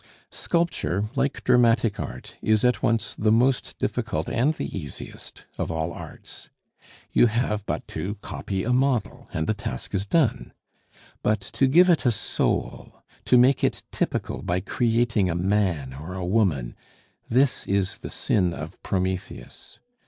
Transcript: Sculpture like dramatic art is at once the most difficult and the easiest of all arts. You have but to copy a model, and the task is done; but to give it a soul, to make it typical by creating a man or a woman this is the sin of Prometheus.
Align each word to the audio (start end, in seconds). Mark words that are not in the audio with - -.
Sculpture 0.31 1.09
like 1.15 1.43
dramatic 1.43 1.99
art 1.99 2.35
is 2.41 2.65
at 2.65 2.81
once 2.81 3.13
the 3.13 3.31
most 3.31 3.77
difficult 3.77 4.27
and 4.29 4.51
the 4.55 4.75
easiest 4.75 5.45
of 5.59 5.71
all 5.71 5.93
arts. 5.93 6.49
You 7.11 7.27
have 7.27 7.67
but 7.67 7.87
to 7.89 8.15
copy 8.15 8.63
a 8.63 8.73
model, 8.73 9.29
and 9.31 9.45
the 9.45 9.53
task 9.53 9.93
is 9.93 10.07
done; 10.07 10.53
but 11.21 11.39
to 11.41 11.67
give 11.67 11.87
it 11.87 12.03
a 12.07 12.11
soul, 12.11 13.03
to 13.25 13.37
make 13.37 13.63
it 13.63 13.83
typical 13.91 14.41
by 14.41 14.59
creating 14.59 15.29
a 15.29 15.35
man 15.35 15.93
or 15.93 16.15
a 16.15 16.25
woman 16.25 16.75
this 17.29 17.67
is 17.67 17.99
the 17.99 18.09
sin 18.09 18.55
of 18.55 18.81
Prometheus. 18.81 19.77